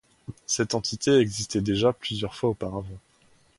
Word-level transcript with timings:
Cette 0.47 0.73
entité 0.73 1.11
existait 1.19 1.61
déjà 1.61 1.93
plusieurs 1.93 2.33
fois 2.33 2.49
auparavant. 2.49 2.97